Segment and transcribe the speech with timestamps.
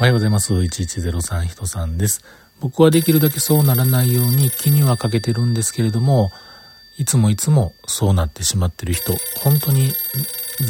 [0.00, 0.54] おはようございます。
[0.54, 2.24] 1103人さんです。
[2.58, 6.30] 僕はできるだけそうならないように気にはかけてるんですけれども、
[6.96, 9.12] いつもいつもそうなってしまってる人、
[9.44, 9.92] 本当に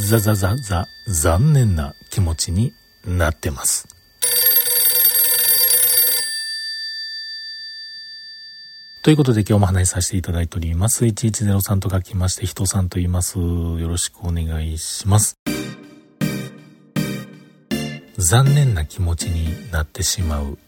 [0.09, 2.75] ザザザザ残念な気持ちに
[3.07, 3.87] なってます。
[9.05, 11.05] ということで今日も話しさせていただいております。
[11.05, 13.39] 1103と書きまして、人さんと言います。
[13.39, 15.39] よろしくお願いします。
[18.21, 20.59] 残念な気持ちになってしまう。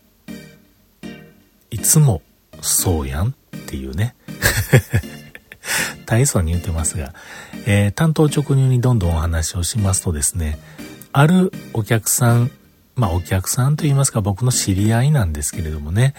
[1.71, 2.23] いつも
[2.61, 3.33] そうやんっ
[3.67, 4.15] ていうね。
[6.07, 7.15] 大層に言ってますが、
[7.67, 10.59] えー、担当直入にどんどんお話をしますとですね、
[11.13, 12.51] あるお客さん、
[12.97, 16.15] まあお客さんと言いますか僕の知り合いなんですけれどもね、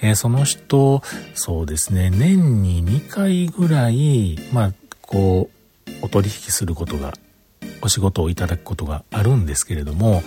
[0.00, 1.02] えー、その人、
[1.34, 5.50] そうですね、年に2回ぐらい、まあ、こ
[5.86, 7.12] う、お取引することが、
[7.82, 10.22] お仕事をいただくことがあるんですけれども、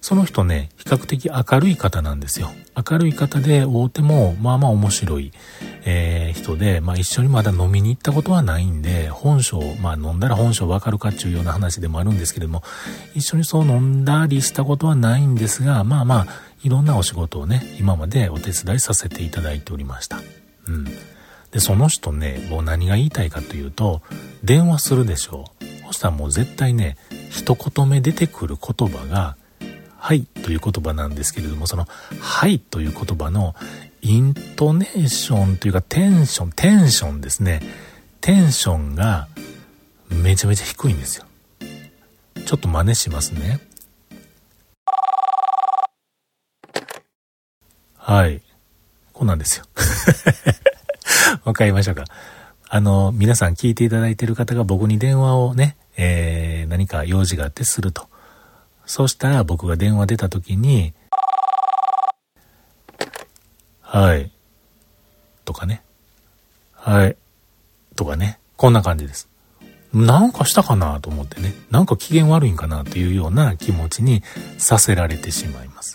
[0.00, 2.50] その人ね、比較的明るい方なんですよ。
[2.90, 5.32] 明るい方で、大手も、まあまあ面白い、
[5.84, 12.62] えー、人で、まあ一緒にまだ飲みに行ったことはないんで、本性、まあ飲んだら本性わかるかっていうような話でもあるんですけれども、
[13.14, 16.26] 一緒にそう飲んだりしたことはないんですが、まあまあ、
[16.62, 20.20] いろんなお仕事をね、今までお手伝いさせていただいておりました。
[20.66, 20.84] うん。
[21.50, 24.00] で、その人ね、もう何が言いたいかというと、
[24.42, 25.64] 電話するでしょう。
[25.88, 26.96] そしたらもう絶対ね、
[27.30, 29.36] 一言目出てくる言葉が、
[30.02, 31.86] はいという言葉なんですけれども、その、
[32.20, 33.54] はいという言葉の
[34.00, 37.60] イントネーションというかテンション、テンションですね。
[38.22, 39.28] テンションが
[40.08, 41.26] めちゃめちゃ低いんですよ。
[42.46, 43.60] ちょっと真似しますね。
[47.96, 48.40] はい。
[49.12, 49.66] こうなんですよ。
[51.44, 52.04] わかりましたか？
[52.70, 58.08] あの、皆さん聞いていただいている方が僕に電話をね、えー、何か用事があってすると。
[58.90, 60.94] そしたら僕が電話出た時に、
[63.82, 64.32] はい。
[65.44, 65.84] とかね。
[66.72, 67.16] はい。
[67.94, 68.40] とかね。
[68.56, 69.28] こんな感じです。
[69.94, 71.54] なんかしたかなと思ってね。
[71.70, 74.24] なんか機嫌悪いんかなというような気持ちに
[74.58, 75.94] させられてしまいます。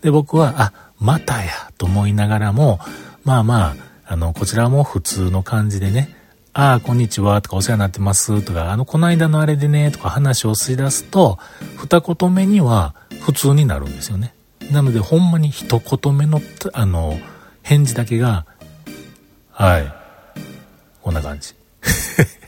[0.00, 2.80] で、僕は、あ、またやと思いながらも、
[3.22, 3.76] まあまあ、
[4.06, 6.16] あの、こちらも普通の感じでね、
[6.52, 11.38] ああ、こんにちはとかお世話になってますとか、あの、この間のあれでねとか話をし出すと、
[11.76, 14.34] 二言目には普通になるんですよね。
[14.72, 16.40] なので、ほんまに一言目の、
[16.72, 17.18] あの、
[17.62, 18.46] 返事だけが、
[19.52, 19.92] はい。
[21.02, 21.54] こんな感じ。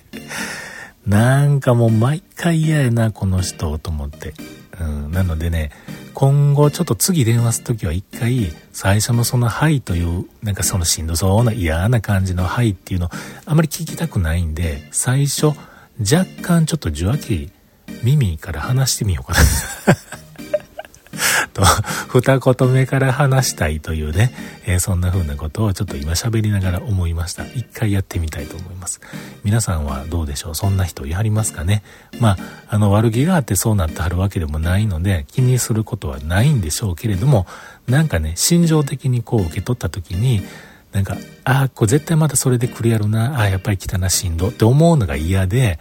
[1.07, 4.35] なんかもう毎回嫌やな、この人、と思って。
[4.81, 5.71] うん、なのでね、
[6.15, 13.11] 今後ちょっと次電話するときは一回、最初のそのはいという、なんかそのしんどそうな嫌な感じのはいっていうの、
[13.47, 17.53] あまり聞きたくないんで、最初、若干ちょっと受話器、
[18.03, 19.41] 耳から離してみようかな。
[21.53, 21.63] と、
[22.09, 24.33] 二言目から話したいというね、
[24.67, 27.45] えー、そんな風なことをちょっと今喋りながら思いました。
[27.45, 29.01] 一回やってみたいと思います。
[29.45, 30.55] 皆さんはどうでしょう？
[30.55, 31.83] そんな人やりますかね？
[32.21, 32.37] まあ、
[32.69, 37.47] あの悪気があってそうなってはるわけでもないので、気にすることはないんでしょうけれども、
[37.87, 40.43] なんかね、心情的にこう受け取った時に、
[40.93, 45.79] なんか、ああ、これ絶対またそれで来るやろな、ああ、やっぱり来たな、しんどって思うのが嫌で、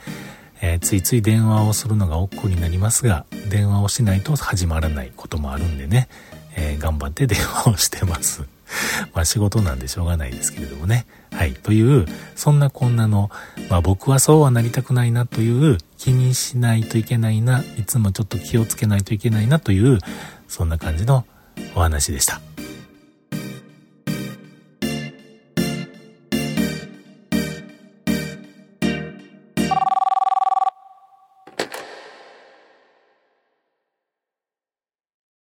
[0.62, 6.08] えー、ついつい電話をするのが億劫になりますが、電話をしないと始まらないこともあるんでね、
[6.56, 8.44] えー、頑張って電話をしてます。
[9.14, 11.06] まあ仕事なんでしょうがないですけれどもね。
[11.34, 11.54] はい。
[11.54, 12.06] という、
[12.36, 13.30] そんなこんなの、
[13.70, 20.00] まあ僕はそうはなりたくないなという、気にしないといけないな、いつもちょっと気をつけないといけないなという、
[20.48, 21.26] そんな感じの
[21.76, 22.51] お話でした。